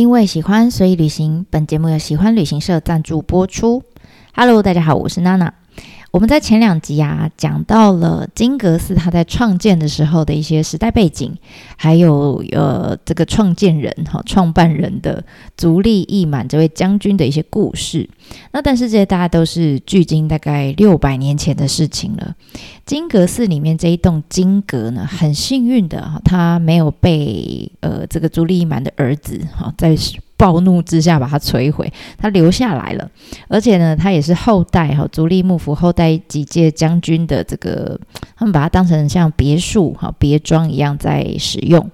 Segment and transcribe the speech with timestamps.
[0.00, 1.44] 因为喜欢，所以旅行。
[1.50, 3.82] 本节目由喜欢旅行社赞助播出。
[4.34, 5.52] Hello，大家好，我是娜娜。
[6.10, 11.32] 我们在前两集啊，讲到了金阁寺它在创建的时候的一些时代背景，
[11.76, 15.24] 还有呃这个创建人哈创办人的
[15.56, 18.10] 足利义满这位将军的一些故事。
[18.52, 22.34] 那但是这些大家都是距今大概六百年前的事情了。
[22.84, 29.96] 金阁寺里面这一栋金阁呢，很幸运的哈，它没有被呃这个足利义满的儿子哈在。
[30.40, 33.10] 暴怒之下把它摧毁，他留下来了，
[33.46, 38.00] 而且呢，他也是后代哈足利幕府后代几届将军的这个，
[38.34, 41.90] 他们把它当成像别墅哈别庄一样在使用，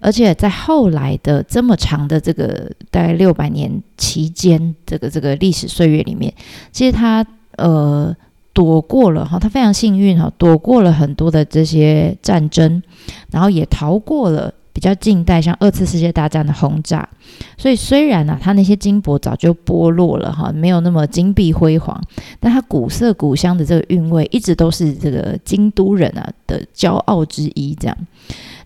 [0.00, 6.34] 而且在后来的这么长的这个大概六百年期间，这个这个历史岁月里面，
[6.72, 7.24] 其实他
[7.58, 8.12] 呃
[8.52, 12.82] 躲过了哈，他非常幸运哈，躲过了很多的这些战争，
[13.30, 14.52] 然后也逃过了。
[14.78, 17.08] 比较近代，像二次世界大战的轰炸，
[17.56, 22.00] 所以虽然呢，它那些金箔早就剥落了哈，没有那么金碧辉煌，
[22.38, 27.74] 但它古色古香的这个韵味，一直都是这个京都人啊的骄傲之一。
[27.74, 27.98] 这样，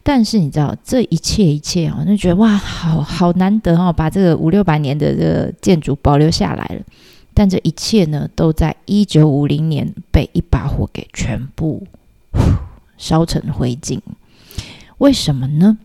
[0.03, 6.83] 但是你知道，这一切一切啊，就觉得哇，好好难得哦，把这个五六百年的这个建筑保留下来了。
[7.33, 11.87] 但这一切呢，都在一九五零年被一把火给全部
[12.99, 13.99] 烧成灰烬。
[14.99, 15.79] 为什么呢？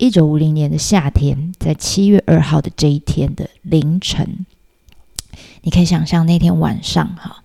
[0.00, 4.46] 一九五零年的夏天，在七月二号的这一天的凌晨，
[5.60, 7.44] 你可以想象那天晚上哈，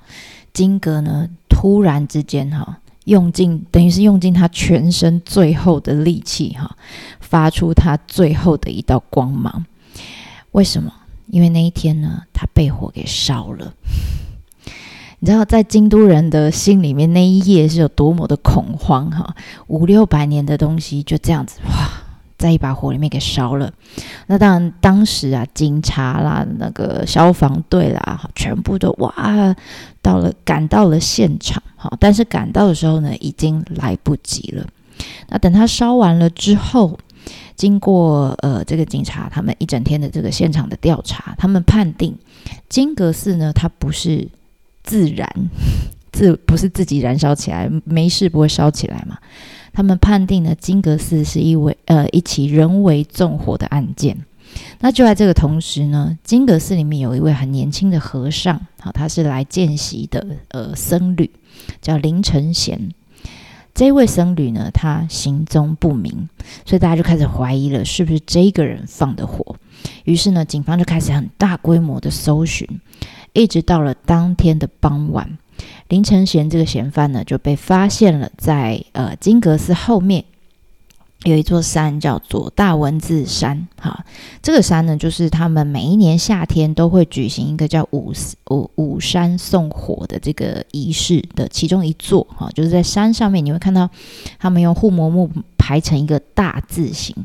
[0.54, 6.78] 金阁呢突然之间哈，用尽等于是用尽他全身最后的力气哈，
[7.20, 9.66] 发出他最后的一道光芒。
[10.54, 10.94] 为什么？
[11.28, 13.74] 因为那一天呢，他被火给烧了。
[15.20, 19.36] 你知道，在京都人的心里面，那一夜是有多么的恐慌哈？
[19.68, 22.05] 五六百年的东西就这样子哇！
[22.38, 23.72] 在一把火里面给烧了，
[24.28, 29.56] 那当然当时啊，警察啦、那个消防队啦，全部都哇
[30.02, 34.66] 到了，赶到了现场，好，但是赶到的时候呢，已经来不及了。
[35.30, 37.00] 那等他烧完了之后，
[37.56, 42.18] 经过呃这个警察他们一整天的这个现场的调查，他们判定
[42.68, 44.28] 金阁寺呢，它不是
[44.84, 45.28] 自燃，
[46.12, 49.18] 自不是自己燃烧起来，没事不会烧起来嘛。
[49.76, 54.18] 他们判定呢，金阁寺是一位呃一起人为纵火的案件。
[54.80, 61.30] 那就在这个同时呢，金阁寺里面有一位很年轻的和尚，好，他是来见习的呃僧侣，
[61.82, 62.94] 叫林承贤。
[63.74, 66.30] 这位僧侣呢，他行踪不明，
[66.66, 69.58] 所以大家就开始怀疑了，是不是这个人放的火？
[70.06, 72.66] 于是呢，警方就开始很大规模的搜寻，
[73.34, 75.38] 一直到了当天的傍晚。
[75.88, 80.26] 林承贤这个嫌犯呢，就被发现了，在呃金阁寺后面
[81.24, 83.68] 有一座山，叫做大文字山。
[83.78, 84.04] 哈，
[84.42, 88.12] 这个山呢，就是他们每一年夏天都会举行一个叫五
[88.50, 92.26] 五五山送火的这个仪式的其中一座。
[92.36, 93.90] 哈，就是在山上面，你会看到
[94.40, 97.16] 他们用护摩木排成一个大字形。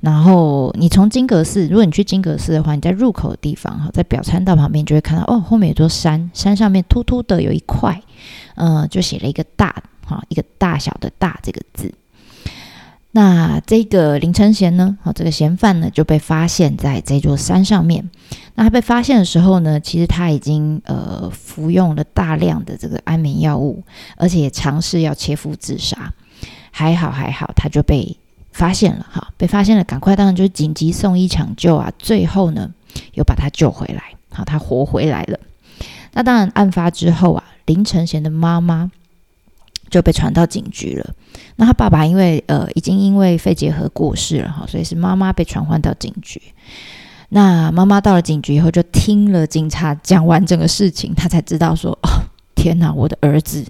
[0.00, 8.00] 然后你从金阁寺，如果你去金阁寺的话，你在入口的地方哈，在表参道旁边就会看到哦，后面有座山，山上面突突的有一块，
[8.54, 11.92] 呃，就写了一个大哈，一个大小的大这个字。
[13.10, 18.08] 那这个林承贤呢，好，这个嫌犯呢就被发现在这座山上面。
[18.54, 23.82] 那他被发现的时候呢，其实他已经呃服用了大量的这个安眠药物，
[24.16, 26.14] 而且也尝试要切腹自杀。
[26.70, 28.16] 还好还好，他就被。
[28.58, 31.92] 发现了哈，被发现了，赶快当然就是紧急送医抢救啊。
[31.96, 32.68] 最后呢，
[33.14, 34.02] 又把他救回来，
[34.32, 35.38] 好，他活回来了。
[36.12, 38.90] 那当然，案发之后啊，林承贤的妈妈
[39.88, 41.14] 就被传到警局了。
[41.54, 46.42] 那他爸爸因为呃已经因为肺结核过世了哈，所以是妈妈被传唤到警局。
[47.28, 52.08] 那妈妈到了警局以后，就听了警察讲完整个事情，他才知道说，哦，
[52.56, 53.64] 天哪，我的儿子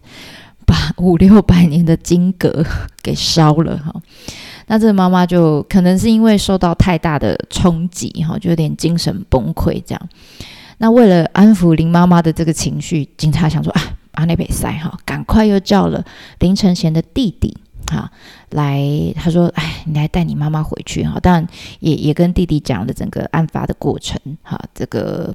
[0.65, 2.65] 把五六百年的金阁
[3.03, 3.94] 给烧了哈。
[4.69, 10.09] 那这个妈妈就可能是因为受到太大的冲击，哈，就有点精神崩溃这样。
[10.76, 13.82] 那为了安抚林妈妈的这个情绪，警察想说啊，
[14.12, 16.05] 阿内北塞哈，赶快又叫了
[16.38, 17.56] 林承贤的弟弟
[17.91, 18.09] 哈
[18.50, 18.81] 来，
[19.17, 21.19] 他说，哎，你来带你妈妈回去哈。
[21.19, 21.47] 当然
[21.81, 24.61] 也也跟弟弟讲了整个案发的过程哈。
[24.75, 25.35] 这个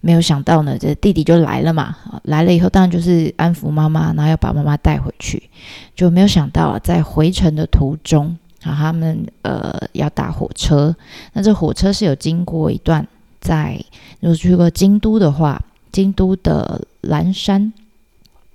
[0.00, 5.50] 没有想到呢，这弟弟就来了嘛，来了以后当然就是安抚妈妈，然后要把妈妈带回去，
[5.94, 8.36] 就没有想到啊在回程的途中。
[8.62, 10.94] 啊，他们呃要搭火车，
[11.32, 13.06] 那这火车是有经过一段，
[13.40, 13.82] 在
[14.20, 15.62] 如果去过京都的话，
[15.92, 17.72] 京都的岚山，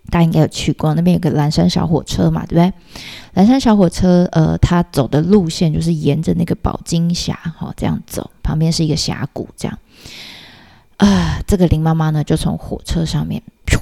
[0.09, 2.73] 大家应该有去过那边有个蓝山小火车嘛，对不对？
[3.33, 9.77] 蓝山小火车，呃，它走的路线就是沿着那个宝金峡，哈，这样走，旁边是一个峡谷，这样。
[10.97, 13.79] 啊，这个林妈妈呢，就从火车上面噗，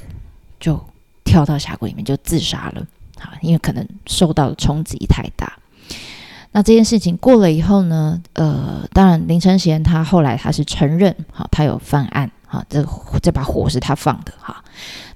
[0.60, 0.80] 就
[1.24, 2.86] 跳到峡谷里面就自杀了，
[3.18, 5.58] 好，因为可能受到的冲击太大。
[6.52, 12.84] 那这件事情过了以后呢，呃，当然林承贤他后来他是承认，好，他有犯案，好，这
[13.22, 14.64] 这把火是他放的，哈，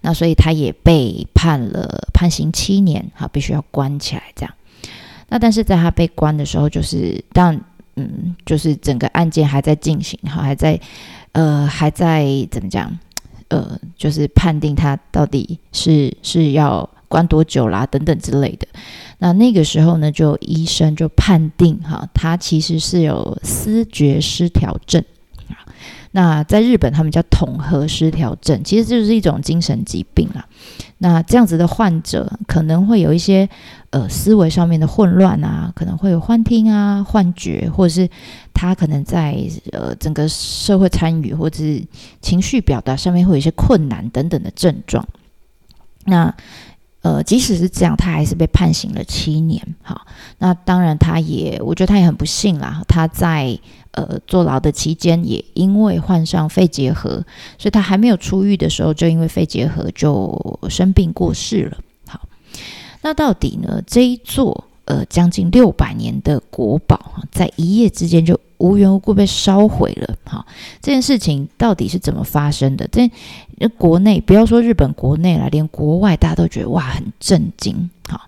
[0.01, 4.53] 那所以他也被判了判刑七年，哈，必须要关起来这样。
[5.29, 7.59] 那但是在他被关的时候，就是当
[7.95, 10.79] 嗯，就是整个案件还在进行，哈，还在
[11.31, 12.95] 呃还在怎么讲，
[13.47, 18.67] 呃，就是判定他到底是是要关多久啦，等等之类的。
[19.23, 25.01] 那那个时候呢，就医生就判定哈，他其实是有思觉失调症。
[26.11, 30.45] 那在日本，他们叫统合失调症，其实就是一种精神疾病啦。
[30.97, 33.47] 那这样子的患者可能会有一些
[33.91, 38.09] 呃思维上面的混乱啊，可能会有幻听啊、幻觉，或者是
[38.53, 39.41] 他可能在
[39.71, 41.81] 呃整个社会参与或者是
[42.21, 45.07] 情绪表达上面会有一些困难等等的症状。
[46.05, 46.35] 那
[47.03, 49.61] 呃，即使是这样，他还是被判刑了七年。
[49.81, 50.07] 好，
[50.37, 52.81] 那当然，他也，我觉得他也很不幸啦。
[52.87, 53.59] 他在
[53.91, 57.09] 呃坐牢的期间，也因为患上肺结核，
[57.57, 61.77] 所以他还没有出狱的时候，就因为肺结核就生病过世了。
[62.07, 62.21] 好，
[63.01, 68.39] 那到底呢，这一座呃将近六百年的国宝，在一夜之间就。
[68.59, 70.45] 无缘无故被烧毁了，哈，
[70.81, 72.87] 这件事情到底是怎么发生的？
[72.87, 73.11] 这
[73.77, 78.21] 国内不要说日本国内了，连国外大家都觉得哇很震惊，哈，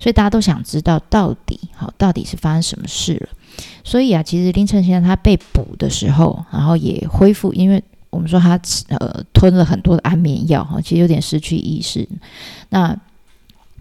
[0.00, 3.28] 所以大家都想知道到底，好，到底是发生什么事了？
[3.84, 12.08] 所以啊，其实林晨先生他被捕的时候，然后也恢复，因为我们说他呃吞了很多的安眠药，哈，其实有点失去意识，
[12.70, 12.98] 那。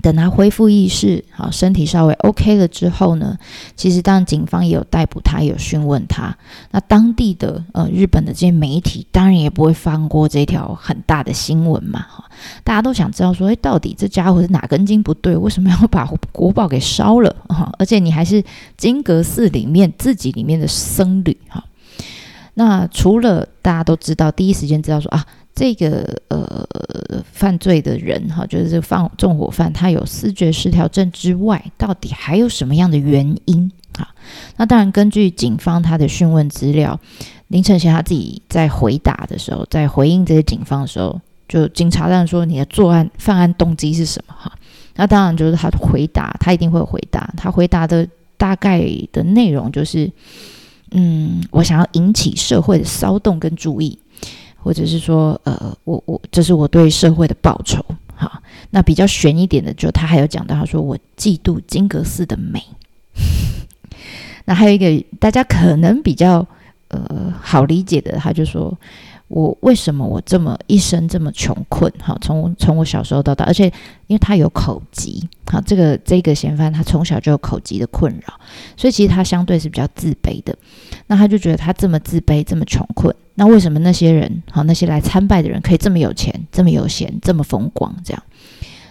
[0.02, 3.38] 等他恢复意识，好，身体稍微 OK 了之后呢，
[3.76, 6.36] 其实当然警方也有逮捕他，有讯问他。
[6.72, 12.26] 那当地的呃日本的这些媒体当然也不会放过这条很大的新闻嘛，哈，
[12.64, 17.36] 大家都想知道说，哎，到底这家伙是哪根筋不对，为什么要把国宝给烧了？
[17.48, 18.44] 哈，而且你还是
[18.76, 21.64] 金阁寺里面自己里面的僧侣，哈。
[22.56, 25.26] 那除了大家都知道，第一时间知道说啊。
[25.54, 26.68] 这个呃
[27.34, 34.08] 犯罪的人哈，就是这放纵火犯，他有思觉失调症之外，到底还有什么样的原因啊？
[34.58, 37.00] 那当然，根据警方他的讯问资料，
[37.50, 44.52] 林承贤他自己在回答的时候，在回应这些警方的时候，就警察当然说你的作案犯案动机是什么哈？
[44.96, 48.08] 那当然就是他回答，他一定会回答，他回答的
[48.38, 50.10] 大概的内容就是，
[50.92, 53.98] 嗯，我想要引起社会的骚动跟注意。
[54.64, 62.64] 或者是说，呃，我我这是我对社会的报酬，好，那比较悬一点的，就他还有讲到，他说我嫉妒金阁寺的美。
[64.46, 66.48] 那还有一个大家可能比较
[66.92, 68.78] 呃好理解的，他就说。
[69.34, 71.90] 我为什么我这么一生这么穷困？
[72.04, 73.64] 哈，从从我小时候到大，而且
[74.08, 78.34] 因为他有口疾，好，这个这个嫌犯他从小就有口疾的困扰，
[78.76, 80.54] 所以其实他相对是比较自卑的。
[81.08, 87.96] 那他就觉得他这么自卑，这么穷困，那为什么那些人，好，那些来参拜的人可以这么有钱，这么有闲，这么风光？
[88.04, 88.22] 这样，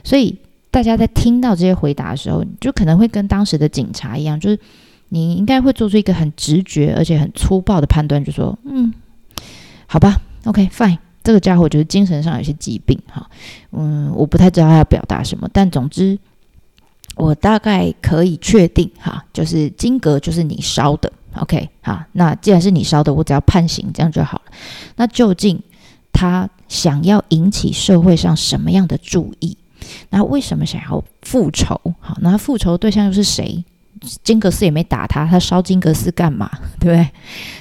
[0.02, 0.35] 所以
[0.70, 4.58] 大家在听到这些回答的时候，就可能会跟当时的警察一样，就是
[5.11, 8.93] 你应该会做出一个很直觉而且很粗暴的判断，就说，嗯，
[9.87, 10.17] 好吧。
[10.47, 13.29] OK，fine，这个家伙就是精神上有些疾病哈，
[13.73, 16.19] 嗯，我不太知道他要表达什么，但总之
[17.17, 24.52] 我大概可以确定哈，就是金阁就是你烧的，OK，好，那既然是你烧的，我只要判刑这样就好了。
[24.97, 25.62] 那究竟
[26.11, 29.59] 他想要引起社会上什么样的注意？
[30.09, 31.79] 那为什么想要复仇？
[32.00, 33.62] 好，那复仇对象又是谁？
[34.23, 36.50] 金格斯也没打他，他烧金格斯干嘛？
[36.80, 37.09] 对不对？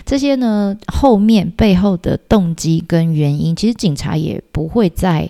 [0.05, 5.29] 这些呢，后面背后的动机跟原因，其实警察也不会再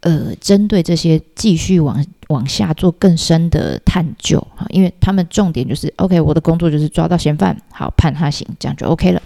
[0.00, 9.22] 呃针对这些继续往往下做更深的探究哈，因为他们重点就是 OK，我的工作就是抓到嫌犯，好判他刑，这样就 OK 了。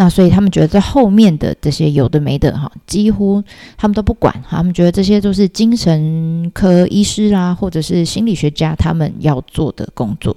[0.00, 3.44] 那所以他们觉得在后面的这些有的没的哈，几乎
[3.76, 10.34] 他们都不管哈，他们觉得这些都是精神科医师啦，或者是心理学家他们要做的工作。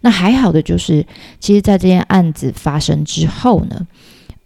[0.00, 1.06] 那还好的就是，
[1.38, 3.86] 其实，在这件案子发生之后呢，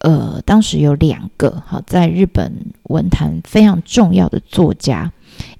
[0.01, 2.53] 呃，当时有两个哈，在日本
[2.91, 5.11] 文坛非常重要的作家，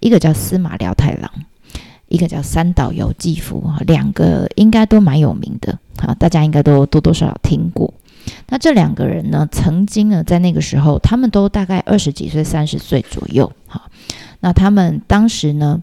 [0.01, 1.31] 一个叫司马辽太郎，
[2.09, 7.95] 一个叫三岛由纪夫哈，两个应该都蛮有名的哈，大家应该都多多少少听过。
[8.49, 13.83] 那这两个人呢，曾经呢，在那个时候，他们都大概二十几岁、三十岁左右，哈。
[14.41, 15.83] 那他们当时呢，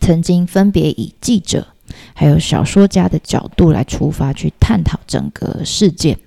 [0.00, 1.66] 曾经分别以记者
[2.14, 6.18] 还有小说家的角度来出发去探讨整个事件。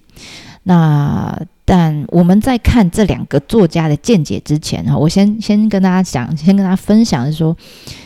[0.63, 7.55] 那但我们在看这两个作家的见解之前哈，我先先跟大家讲，先跟大家分享是说，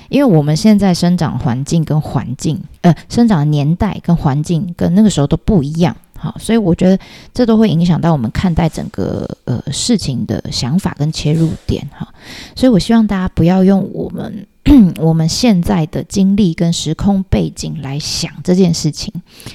[0.09, 6.97] 因为我们现在生长环境跟环境，呃，生长年代跟环境跟那个时候都不一样，好，所以我觉得
[7.33, 12.07] 这都会影响到我们看待整个呃事情的想法跟切入点哈，
[12.55, 14.47] 所以我希望大家不要用我们
[14.99, 19.13] 我们现在的经历跟时空背景来想这件事情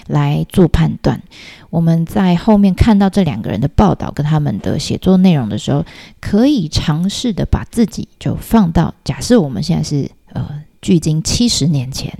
[0.08, 1.22] 来做判断。
[1.70, 5.82] 我们在后面看到这两个人的报道跟他们的写作内容的时候，
[6.20, 12.12] 可以尝试的把自己就放到假设我们现在是呃距今七十年前，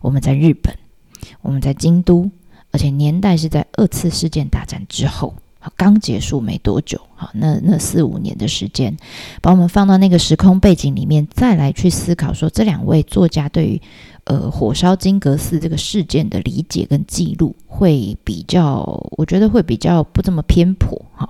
[0.00, 0.72] 我们在日本，
[1.42, 2.30] 我们在京都，
[2.70, 5.34] 而且年代是在二次世界大战之后，
[5.76, 8.96] 刚结束没多久，好，那那四五年的时间，
[9.40, 13.80] 把我们放到那个时空背景里面，再来去思考说这两位作家对于。
[14.24, 21.28] 呃，火烧金阁寺这个事件的理解跟记录会比较，我觉得会比较不这么偏颇哈。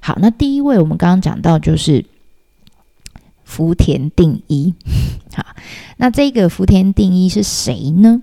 [0.00, 2.06] 好，那第一位我们刚刚讲到就是
[3.44, 4.72] 福田定一，
[5.34, 5.44] 好，
[5.98, 8.20] 那这个福田定一是谁呢？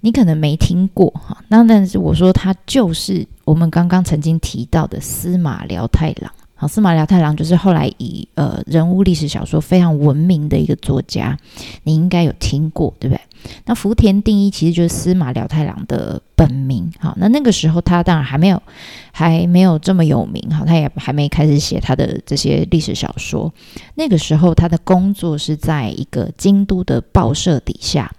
[0.00, 6.32] 你可能没听过哈，那但是我说他就是我们刚刚曾经提到的司马辽太郎。
[6.54, 11.38] 好，司马辽太郎就是后来以呃人物历史小说非常闻名的一个作家，
[11.84, 13.20] 你应该有听过，对不对？
[13.64, 16.92] 那福田定一其实就是司马辽太郎的本名。
[16.98, 18.62] 好，那那个时候他当然还没有
[19.10, 23.50] 还没有这么有名，哈，他也还没开始写他的这些历史小说。
[23.94, 28.12] 那个时候他的工作是在一个京都的报社底下，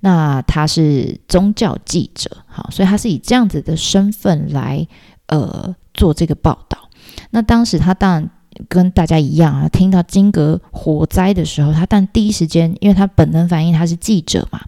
[0.00, 4.86] 那他是宗教记者，好，所以他是以这样子的身份来
[5.26, 6.88] 呃做这个报道。
[7.30, 8.30] 那当时他当然
[8.68, 14.60] 跟大家一样啊，听到金阁火灾的时候，他但第一时间，因为他本能反应他是记者嘛，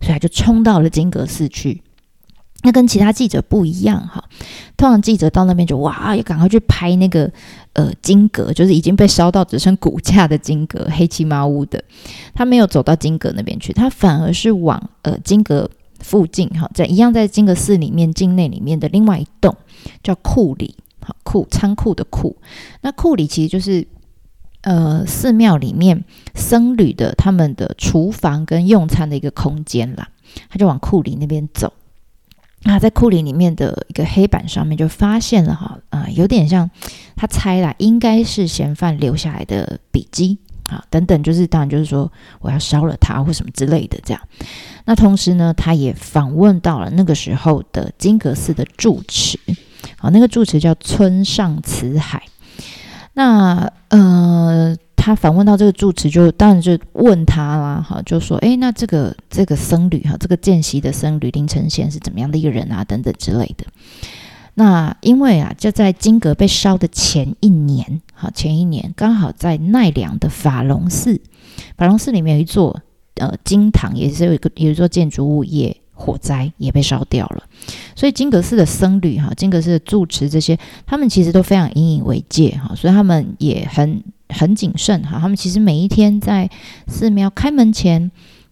[0.00, 1.82] 所以他就冲到了金阁寺去。
[2.64, 4.24] 那跟其他记者不一样哈，
[4.76, 7.30] 通常记者到那边就哇，要赶快去拍那个
[7.74, 11.84] 呃金阁，就是已经被烧到只剩骨架的金阁，黑漆麻乌的。
[12.34, 19.54] 他没有走到金阁那边去，他反而是往呃金阁附近哈，在一样在金阁寺里面境内里面的另外一栋
[20.02, 20.74] 叫库里。
[21.06, 22.34] 好库仓库的库，
[22.80, 23.86] 那库里其实就是
[24.62, 26.02] 呃寺庙里面
[26.34, 30.08] 僧侣的他们的厨房跟用餐的一个空间啦。
[30.48, 31.74] 他就往库里那边走，
[32.64, 36.68] 那在库里里面的一个黑板上面就发现了哈啊，有点像
[37.14, 40.38] 他猜啦，应该是嫌犯留下来的笔记
[40.70, 44.22] 啊等等，就是当然就是说我要烧了他或什么之类的这样。
[44.86, 49.38] 那同时呢，他也访问到了那个时候的金阁寺的住持。
[49.98, 52.22] 好，那个住持叫村上慈海。
[53.12, 62.82] 那呃，他访问到这个住持，就当然就问他啦，哈，就说，哎，那这个这个僧侣哈，这个见习的僧侣林承宪是怎么样的一个人啊？
[62.82, 63.66] 等等之类的。
[64.54, 71.20] 那因为啊，就在金阁被烧的前一年，哈，前一年刚好在奈良的法隆寺，
[71.76, 72.80] 法隆寺里面有一座
[73.16, 75.76] 呃金堂，也是有一个有一座建筑物也。
[75.96, 77.44] 火灾也被烧掉了，
[77.94, 85.18] 所以金阁寺的僧侣哈，金阁寺的住持这些，他们其实都非常引以为戒哈，所以他们也很很谨慎哈。
[85.20, 86.50] 他们其实每一天在
[86.88, 88.10] 寺庙开门前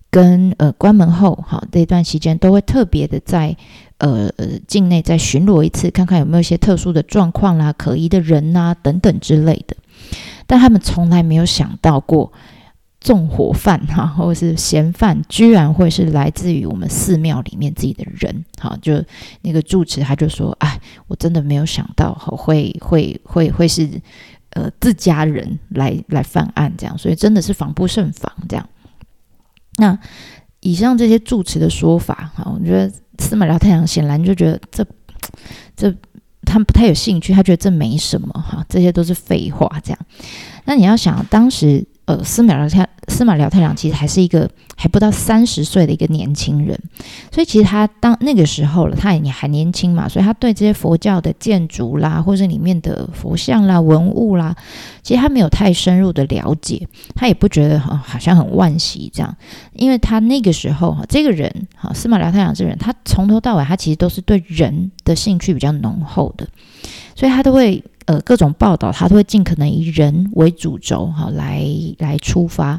[0.08, 3.56] 跟呃关门后哈这段期间，都会特别的在
[3.98, 4.30] 呃
[4.68, 9.76] 境内再巡逻一次，看看有没有一些特殊的状况啦、可疑的人呐等等之类的。
[10.46, 12.32] 但他们从来没有想到过。
[13.02, 19.02] 纵火犯哈，或是嫌犯，居然会是来自于我们寺庙里面自己的人，好，就
[19.40, 24.00] 那个住持他就说，哎，我真的没有想到哈会会会会是
[24.50, 28.68] 呃自家人来来犯案这样，所以真的是防不胜防这样。
[29.78, 29.98] 那
[30.60, 34.86] 以上这些住持的说法，哈，我觉得司马辽太郎显然就觉得这
[35.74, 35.92] 这
[36.42, 39.98] 他不太有兴趣，他觉得这没什么哈，这些都是废话这样。
[40.66, 41.84] 那你要想当时。
[42.04, 46.76] 呃，司马辽太司马辽太郎其实还是一个还不到三十岁的一个年轻人，
[47.30, 54.54] 所以其实他当那个时候了，他也还年轻嘛，所以他对这些佛教的建筑啦，或者里面的佛像啦、文物啦，
[55.02, 59.36] 其实他没有太深入的了解，他也不觉得好像很惋惜这样，
[59.74, 66.48] 因为他那个时候哈，这个人哈，司马辽太郎这个人，他从头到尾他其实都是对人的兴趣比较浓厚的，
[67.14, 67.84] 所以他都会。
[68.12, 71.66] 呃，各种报道，他都会尽可能以人为主轴，哈，来
[71.98, 72.78] 来出发。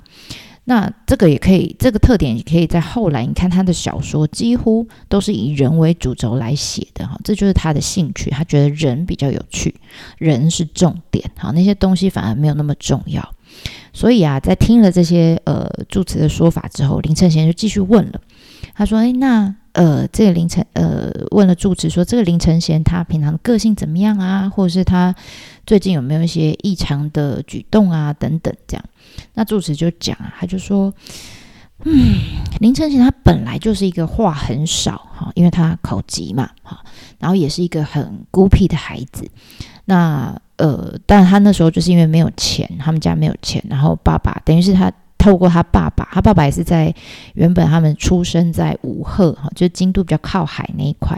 [0.66, 8.30] 那这个也可以，这个特点也可以在后来你看他的小说，几乎都是以人为主轴来写的，哈，这就是他的兴趣。
[8.30, 9.74] 他觉得人比较有趣，
[10.20, 13.28] 人是重点，好，那些东西反而没有那么重要。
[13.92, 18.22] 所以啊，在听了这些呃住持的说法之后，林承贤就继续问了，
[18.76, 24.50] 他说：“哎，那呃，这个林承呃问了住持说，这个林承贤他平常个性怎么样啊？
[24.50, 25.14] 或者是他
[25.68, 28.14] 最近有没有一些异常的举动啊？
[28.14, 28.86] 等等，这样。
[29.34, 30.94] 那住持就讲啊，他就说。”
[31.86, 32.16] 嗯，
[32.62, 36.82] 林承贤他本来就是一个话很少哈，因为他口疾嘛哈，
[37.20, 39.30] 然后也是一个很孤僻的孩子。
[39.84, 44.90] 那呃，但他那时候就是因为没有钱，他们家没有钱，然后爸爸等于是他
[45.24, 46.94] 透过他爸爸，他爸爸也是在
[47.36, 51.18] 原本他们出生在武赫哈，就是京都比较靠海那一块。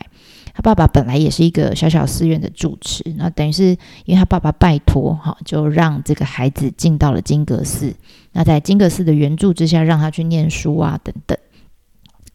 [0.54, 3.70] 他爸爸本来也是一个小小寺院的住持，那等于是
[4.06, 7.96] 因为他爸爸拜托哈，就让这个孩子进到了金阁寺。
[8.32, 11.36] 那在金阁寺的援助之下，让他去念书啊等等。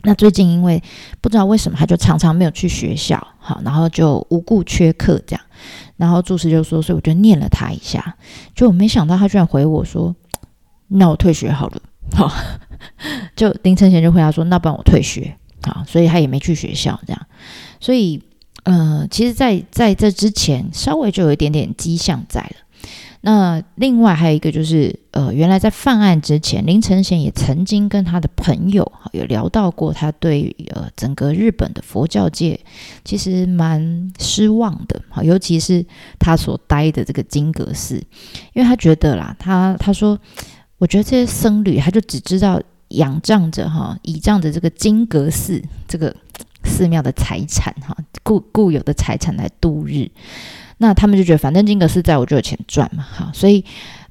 [0.02, 0.82] 那最近因为
[1.20, 5.44] 不知道为什么，他就常常没有去学校，好，然后就无故缺课这样。
[5.96, 8.16] 然后住持就说，所以我就念了他一下，
[8.54, 10.16] 就我没想到他居然回我说
[10.90, 11.82] ：“那我退学好了。”
[12.12, 12.30] 好，
[13.36, 17.26] 就林承贤就回答说：“那不然我退学。”好，所以他也没去学校这样。
[17.80, 18.22] 所以，
[18.64, 22.56] 呃，其实，在在这之前，稍微就有一点点迹象在了。
[23.22, 32.58] 那另外还有一个就是，呃，原来在犯案之前，林承贤也曾经跟他的朋友有聊到过，他对呃整个日本的佛教界
[33.04, 35.84] 其实蛮失望的，好，尤其是
[36.18, 37.96] 他所待的这个金阁寺，
[38.54, 40.18] 因为他觉得啦，他他说，
[40.80, 46.12] 我觉得这些僧侣，他就只知道仰仗着哈，倚仗着这个金阁寺这个。
[46.62, 50.10] 寺庙的财产，哈，固固有的财产来度日，
[50.76, 53.64] 那他们就觉得反正金阁寺在我就有钱赚嘛，哈，所以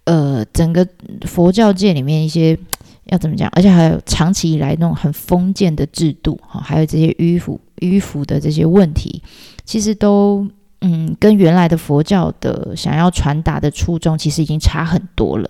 [0.06, 0.86] 呃，整个
[1.28, 2.58] 佛教界里面一些
[3.06, 9.22] 要怎么讲，而且还有长期以来那种很封建的制度，哈，还有这些迂腐迂腐的这些问题，
[9.64, 10.48] 其实都
[10.82, 15.50] 嗯，跟原来的佛教的想要传达的初衷，其实已经差很多了。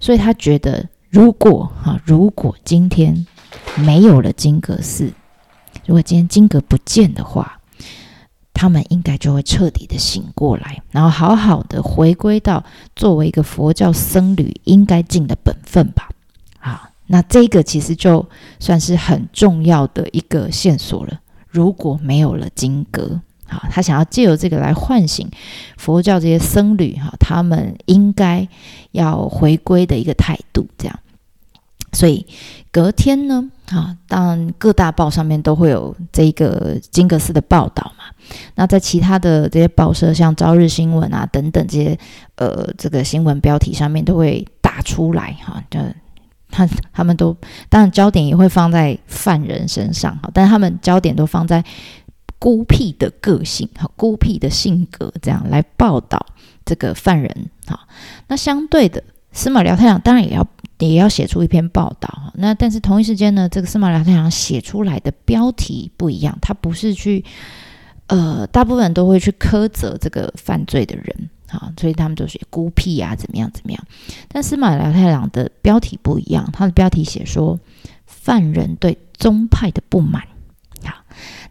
[0.00, 3.26] 所以他觉得，如果哈，如果今天
[3.76, 5.12] 没有了金阁寺。
[5.86, 7.60] 如果今天金阁不见的话，
[8.52, 12.64] 他们应该就会彻底的醒过来，然后好好的回归到
[12.96, 16.08] 作为一个佛教僧侣应该尽的本分吧。
[16.58, 18.26] 啊，那这个其实就
[18.58, 21.20] 算是很重要的一个线索了。
[21.48, 25.28] 如果没有了金阁，好，他想要借由这个来唤醒
[25.76, 28.46] 佛教这些僧侣，哈，他们应该
[28.92, 30.98] 要回归的一个态度，这样。
[31.92, 32.26] 所以
[32.70, 38.04] 隔天呢，啊，当然各大报上面都会有这个金阁寺的报道嘛。
[38.56, 41.98] 那在其他的这些报社，像《朝日新闻》啊等等这些，
[42.34, 45.62] 呃，这个新闻标题上面都会打出来哈。
[45.70, 45.80] 就
[46.50, 47.34] 他他们都
[47.70, 51.64] 当然焦点也会放在犯人身上哈，但他们焦点都放在
[52.38, 56.24] 孤僻的个性哈，孤僻的性格这样来报道
[56.64, 57.88] 这个犯人哈。
[58.28, 60.46] 那相对的，司马辽太郎当然也要。
[60.78, 67.24] 也要写出一篇报道哈那但是同一时间呢，这个司马辽太郎写出来的标题不一样，他不是去
[68.08, 73.82] 呃，大部分人都会去苛责这个犯罪的人啊，所以他们都写孤僻啊，怎么样怎么样。
[74.28, 77.58] 但司马辽太郎的标题不一样，他的标题写说
[78.04, 80.22] 犯人对宗派的不满。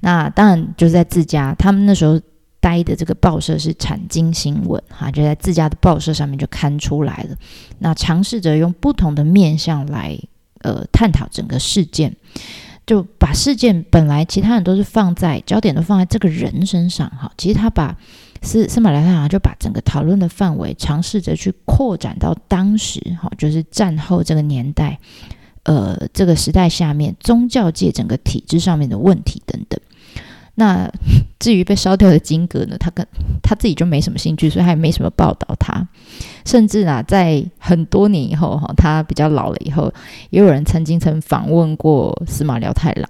[0.06, 2.22] 那当然就是在自家，他们那时候。
[2.62, 7.36] 待的这个报社是产经新闻，哈，就在自家的报社上面就刊出来了。
[7.78, 10.18] 那尝试着用不同的面向来，
[10.64, 12.16] 呃，探讨整个事件，
[12.88, 17.96] 就把事件本来其他人都是放在焦点都放在这个人身上，哈，其实他把
[18.42, 24.98] 司司马莱太郎就把整个讨论的范围尝试着去扩展到当时，哈，就是战后这个年代，
[25.66, 29.80] 呃，这个时代下面宗教界整个体制上面的问题等等。
[30.56, 30.90] 那
[31.38, 32.78] 至于被烧掉的金阁呢？
[32.80, 33.06] 他跟
[33.44, 35.86] 他自己就没什么兴趣，所以他也没什么报道他。
[36.46, 39.92] 甚至啊，在很多年以后，哈，他比较老了以后，
[40.30, 43.10] 也有人曾经曾访问过司马辽太郎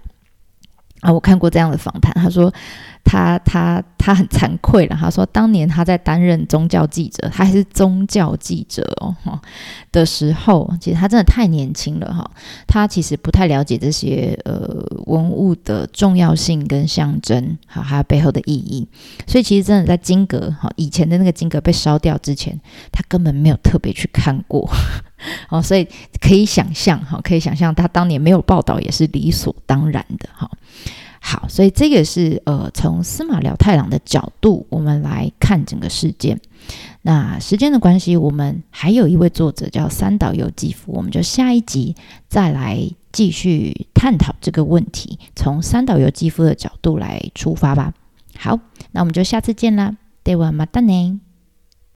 [1.01, 2.51] 啊，我看过这样的访谈，他说。
[3.05, 9.15] 他他他很惭愧了，他说当年他在担任宗教记者，他还是宗教记者哦
[9.91, 12.29] 的时候，其实他真的太年轻了哈，
[12.67, 18.87] 他其实不太了解这些呃文物的重要性跟象征，好还有背后的意义，
[19.27, 22.59] 所以其实真的在金阁哈以前的那个金阁被烧掉之前，
[22.91, 24.67] 他根本没有特别去看过
[25.49, 25.87] 哦，所以
[26.19, 30.49] 可以想象哈，可以想象他当年没有报道也是理所当然的哈。
[31.24, 36.40] 好，所以这个是呃，从司马辽太郎的角度，我们来看整个事件。
[37.02, 41.94] 那时间的关系，我们还有一位作者叫三岛由纪夫，我们就下一集
[42.28, 47.94] 再来继续探讨这个问题，从三岛由纪夫的角度来出发吧。
[48.36, 48.58] 好，
[48.92, 51.18] 那我们就下次见啦，ではまたね。